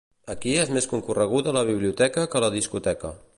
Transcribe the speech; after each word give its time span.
Aquí 0.33 0.53
és 0.61 0.71
més 0.77 0.87
concorreguda 0.93 1.55
la 1.59 1.63
biblioteca 1.71 2.25
que 2.33 2.43
la 2.47 2.51
discoteca 2.57 3.15